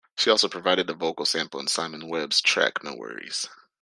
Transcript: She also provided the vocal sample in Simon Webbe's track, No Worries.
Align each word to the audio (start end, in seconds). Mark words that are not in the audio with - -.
She 0.17 0.31
also 0.31 0.49
provided 0.49 0.87
the 0.87 0.95
vocal 0.95 1.27
sample 1.27 1.59
in 1.59 1.67
Simon 1.67 2.07
Webbe's 2.09 2.41
track, 2.41 2.83
No 2.83 2.95
Worries. 2.95 3.47